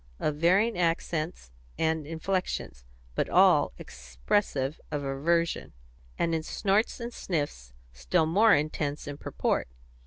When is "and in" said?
6.17-6.41